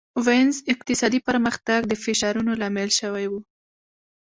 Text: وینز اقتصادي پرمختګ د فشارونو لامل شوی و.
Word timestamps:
وینز 0.25 0.57
اقتصادي 0.73 1.19
پرمختګ 1.27 1.79
د 1.87 1.93
فشارونو 2.03 2.51
لامل 2.61 2.89
شوی 2.99 3.25
و. 3.31 3.33